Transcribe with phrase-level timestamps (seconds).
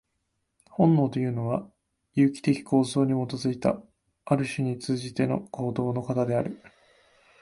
[0.71, 1.69] 本能というのは、
[2.15, 3.83] 有機的構造に基いた、
[4.25, 6.59] ある種に通じての行動の型である。